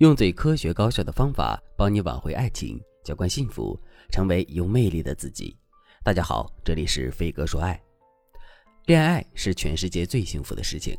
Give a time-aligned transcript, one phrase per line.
[0.00, 3.78] 用最科学高效的方法帮你挽回爱情，浇灌幸福，
[4.10, 5.54] 成为有魅力的自己。
[6.02, 7.78] 大家好，这里是飞哥说爱。
[8.86, 10.96] 恋爱是全世界最幸福的事情。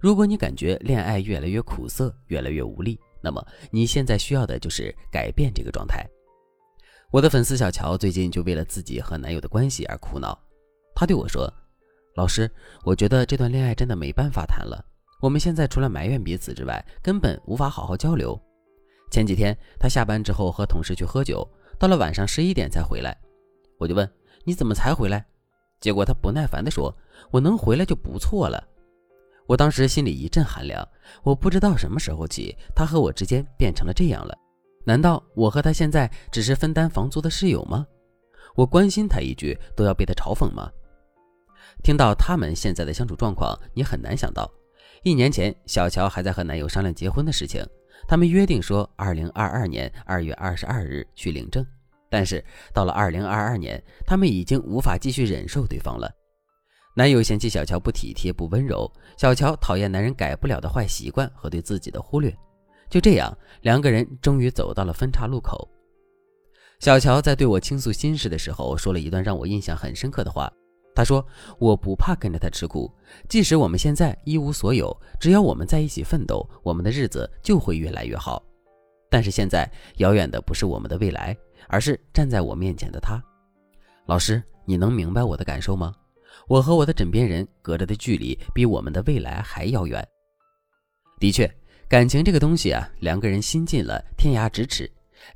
[0.00, 6.02] 如果你感觉恋爱越来越苦涩，越来越无力，那么你现在需要的就是改变这个状态。
[7.10, 10.34] 我的粉丝小乔最近就为了自己和男友的关系而苦恼。
[10.94, 11.52] 她对我说
[12.16, 12.50] ：“老师，
[12.82, 14.82] 我觉得这段恋爱真的没办法谈了。”
[15.20, 18.40] 我们现在除了埋怨彼此之外，根本无法好好交流。
[19.10, 23.16] 前几天他下班之后和同事去喝酒，到了晚上十一点才回来。
[23.78, 24.08] 我就问
[24.44, 25.24] 你怎么才回来？
[25.80, 26.94] 结果他不耐烦地说
[27.30, 28.62] ：“我能回来就不错了。”
[29.46, 30.86] 我当时心里一阵寒凉。
[31.22, 34.36] 我不知道什么时候起，他和我之间变成了这样了。
[34.84, 37.86] 难道我和他现在只是分担房租的室友吗？
[38.54, 40.70] 我关心他一句都要被他嘲讽吗？
[41.82, 44.50] 听到他们现在的相处状况，你很难想到。
[45.04, 47.64] 一年前，小乔还在和男友商量结婚的事情，
[48.06, 51.64] 他们约定说，二零二二年二月二十二日去领证。
[52.10, 56.10] 但是到了二零二二年，他们已经无法继续忍受对方了。
[56.94, 62.34] 男友嫌弃小乔不体贴、不温柔，小乔讨厌男人改不了的坏习惯和对自己的忽略。
[62.90, 65.68] 就这样，两个人终于走到了分岔路口。
[66.80, 70.52] 小乔在对我倾诉心事的时候，说了一段让我印象很深刻的话。
[70.98, 71.24] 他说
[71.60, 72.92] ：“我不怕跟着他吃苦，
[73.28, 74.90] 即使我们现在一无所有，
[75.20, 78.42] 只要我们在一起奋斗，我们的日子就会越来越好。
[79.08, 81.36] 但是现在遥远的不是我们的未来，
[81.68, 83.22] 而是站在我面前的他。
[84.06, 85.94] 老师，你能明白我的感受吗？
[86.48, 90.04] 我和我的枕边人隔着的距离比我们的未来还遥远。
[91.20, 91.48] 的确，
[91.88, 94.84] 感情这个东西啊，两个人心近了，天涯咫尺；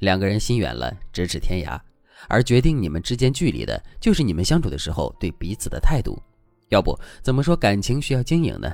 [0.00, 1.80] 两个人心远了，咫尺天涯。”
[2.28, 6.20] 而决定你们之间距离的，就是你们相处的时候对彼此的态度。
[6.68, 8.70] 要不怎么说感情需要经营呢？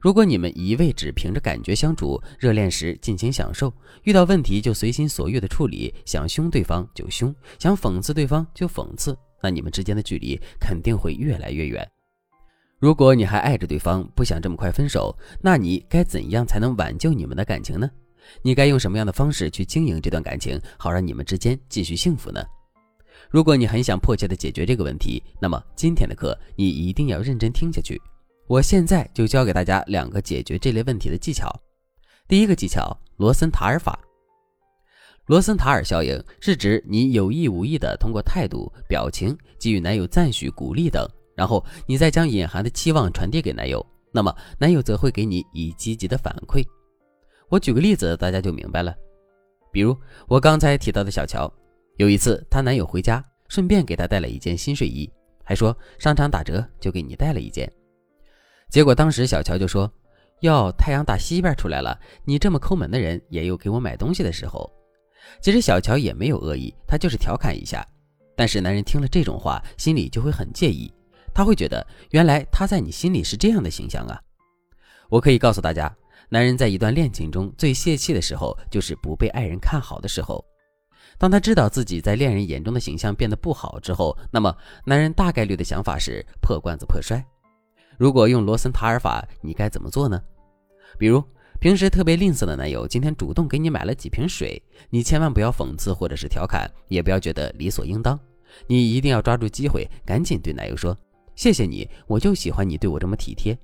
[0.00, 11.88] 如果你们一味只凭着感觉相处，热恋时尽情享受，遇到问题就随心所欲的处理，想凶对方就凶，想讽刺对方就讽刺，那你们之间的距离肯定会越来越远。
[12.78, 17.88] 如果你还爱着对方，不想这么快分手，那你该怎样才能挽救你们的感情呢？
[18.42, 22.44] 你该用什么样的方式去经营这段感情，好让你们之间继续幸福呢？
[23.30, 28.00] 如果你很想迫切的解决这个问题，那么今天的课你一定要认真听下去。
[28.46, 31.52] 我现在就教给大家两个解决这类问题的技巧。
[32.28, 33.98] 第一个技巧：罗森塔尔法。
[35.26, 41.04] 罗森塔尔效应是指你有意无意的通过态度、表情给予男友赞许、鼓励等，
[41.34, 46.64] 然后你再将隐含的期望传递给男友，那么男友则会给你以积极的反馈。
[47.48, 48.94] 我举个例子，大家就明白了。
[49.72, 49.96] 比如
[50.28, 51.52] 我刚才提到的小乔。
[51.96, 55.10] 有一次，她男友回家，顺便给她带了一件新睡衣，
[55.42, 57.70] 还说商场打折，就给你带了一件。
[58.68, 59.90] 结果当时小乔就说
[60.40, 64.70] ：“哟，太阳打西边出来了，你这么抠门的人，也有给我买东西的时候。”
[65.40, 67.86] 其实小乔也没有恶意，他就是调侃一下。
[68.36, 70.92] 但是男人听了这种话，心里就会很介意，
[71.32, 74.20] 他会觉得原来他在你心里是这样的形象啊。
[75.08, 75.92] 我可以告诉大家，
[76.28, 80.44] 男人在一段恋情中最泄气的时候，就是不被爱人看好的时候。
[81.18, 84.54] 当他知道自己在恋人眼中的形象变得不好之后，那么
[84.84, 87.24] 男人大概率的想法是破罐子破摔。
[87.96, 90.20] 如果用罗森塔尔法，你该怎么做呢？
[90.98, 91.22] 比如
[91.58, 98.18] 平时特别吝啬的男友今天主动给你买了几瓶水，你千万不要讽刺或者是调侃，也不要觉得理所应当，
[98.66, 100.94] 你一定要抓住机会，赶紧对男友说
[101.34, 103.56] ：“谢谢你，我就喜欢你对我这么体贴。”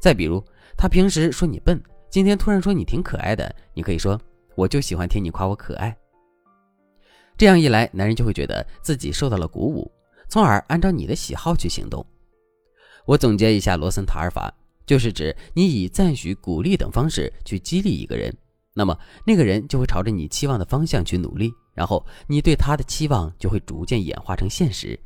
[0.00, 0.42] 再比如
[0.76, 4.18] 他平时说你笨，今天突然说你挺可爱的，你可以说
[4.54, 5.94] ：“我就喜欢听你夸我可爱。”
[7.40, 9.90] 这样一来，男人就会觉得自己受到了鼓舞，
[10.28, 12.04] 从而按照你的喜好去行动。
[13.06, 14.52] 我总结一下罗森塔尔法，
[14.84, 18.30] 就是指你以赞许、鼓励等方式去激励一个人，
[18.74, 18.94] 那么
[19.26, 25.00] 那个人就会朝着你期望的方向去努力，然后你对他的期望就会逐渐演化成现实。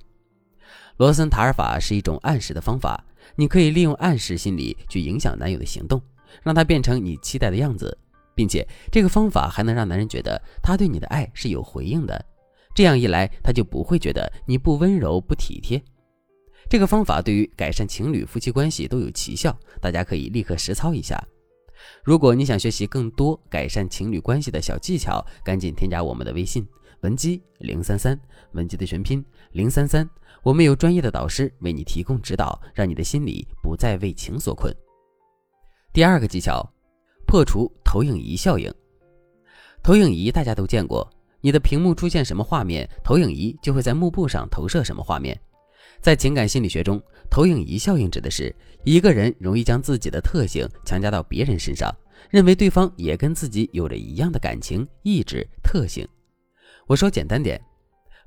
[0.97, 3.00] 罗森塔尔法是一种暗示的方法，
[3.37, 6.03] 你可以利用暗示心理去影响男友的行动，
[6.43, 7.97] 让他变成你期待的样子。
[8.35, 12.25] 并且这个方法还能让男人觉得他对你的爱是有回应的，
[12.75, 15.83] 这样一来他就不会觉得你不温柔不体贴。
[16.69, 21.23] 这个方法对于改善情侣夫妻关系都有奇效，大家可以立刻实操一下。
[22.03, 26.67] 如果你想学习更多改善情侣关系的小技巧，赶紧添加我们的微信
[27.03, 28.19] 文姬零三三，
[28.53, 29.23] 文姬的全拼
[29.53, 30.09] 零三三，
[30.43, 34.75] 我们有专业的导师为你提供指导，让你的心里不再为情所困。
[35.93, 36.74] 第二个技巧。
[37.35, 38.73] 破除投影仪效应。
[39.83, 41.11] 投影仪大家都见过，
[41.41, 45.37] 你的屏幕出现什么画面，投影仪就会在幕布上投射什么画面。
[46.01, 48.55] 在情感心理学中，投影仪效应指的是
[48.85, 51.93] 一个人容易将自己的特性强加到别人身上，
[52.31, 56.07] 认为对方也跟自己有着一样的感情、意志、特性。
[56.87, 57.61] 我说简单点，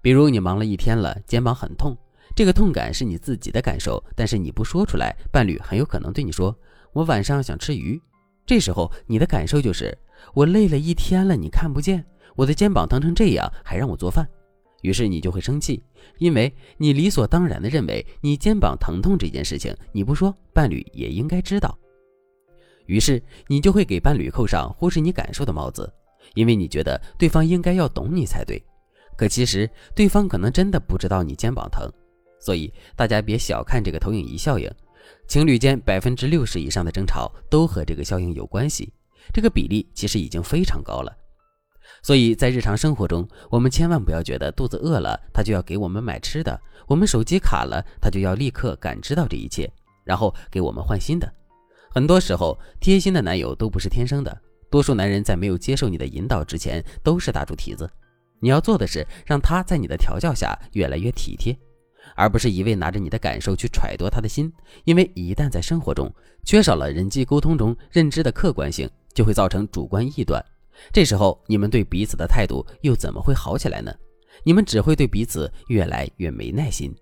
[0.02, 1.98] 比如你忙了一天了，肩膀很痛，
[2.36, 6.54] 这个痛感是你自己的感受，但是你不说出来，伴侣很有可能对你说
[6.92, 7.98] ：“我晚上想吃鱼。”
[8.48, 9.96] 这时候你的感受就是
[10.34, 12.04] ：“我累了一天了，你看不见，
[12.36, 14.28] 我的肩膀疼成这样，还让我做饭。”
[14.84, 15.84] 于是你就会生气，
[16.18, 21.78] 因为你理所当然的认为你肩膀疼痛这件事情你不说，伴侣也应该知道。
[22.86, 25.92] 于是你就会给伴侣扣上忽视你感受的帽子，
[26.36, 28.64] 因为你觉得对方应该要懂你才对。
[29.18, 31.92] 可其实对方可能真的不知道你肩膀疼，
[32.40, 34.72] 所以大家别小看这个投影仪效应。
[35.28, 38.94] 情侣间百分之六十以上的争吵都和这个效应有关系，
[39.34, 41.16] 这个比例其实已经非常高了。
[42.04, 46.58] 所以在日常生活中，我们千万不要觉得肚子饿了，他就要给我们买吃的；
[46.88, 49.70] 我们手机卡了，他就要立刻感知到这一切，
[50.04, 51.32] 然后给我们换新的。
[51.90, 54.42] 很多时候，贴心的男友都不是天生的。
[54.70, 57.90] 多数男人在没有接受你的引导之前，都是大猪蹄子。
[58.40, 61.58] 你要做的是，让他在你的调教下越来越体贴，
[62.16, 64.52] 而不是一味拿着你的感受去揣度他的心。
[64.86, 66.14] 因为一旦在生活中
[66.44, 70.44] 缺少了人际沟通中认知的客观性，就会造成主观臆断。
[70.94, 73.94] 这时候，你们对彼此的态度又怎么会好起来呢？
[74.44, 76.96] 你们只会对彼此越来越没耐心。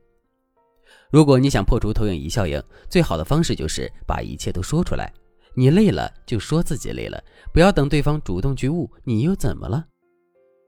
[1.11, 5.11] 如果你想破除投影仪效应，最好的方式就是把一切都说出来。
[5.53, 7.21] 你累了就说自己累了，
[7.53, 9.85] 不要等对方主动去悟你又怎么了。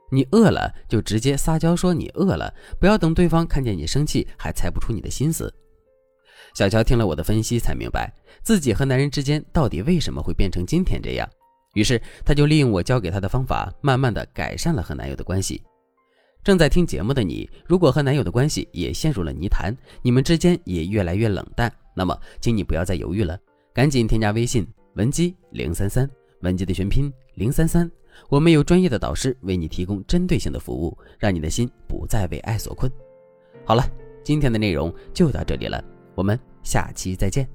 [0.09, 5.53] 你饿了就直接撒娇说你饿了，不要等对方看见你生气还猜不出你的心思。
[6.53, 8.11] 小乔听了我的分析，才明白
[8.41, 11.29] 自己和男人之间到底为什么会变成今天这样。
[11.73, 15.61] 于是，他就利用我教给他的方法，慢慢的改善了和男友的关系。
[16.43, 23.37] 正在听节目的你，如果和男友的关系也陷入了泥潭，你们之间也越来越冷淡，那么，请你不要再犹豫了，
[23.73, 24.65] 赶紧添加微信
[24.95, 26.09] 文姬零三三，
[26.41, 27.91] 文姬的全拼零三三，
[28.29, 32.91] 我们有专业的导师为你提供针对性的服务，让你的心不再为爱所困。
[33.65, 33.83] 好了，
[34.23, 35.83] 今天的内容就到这里了，
[36.15, 37.47] 我们下期再见。